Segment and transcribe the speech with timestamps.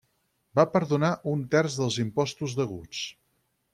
[0.59, 3.07] Va perdonar un terç dels impostos deguts.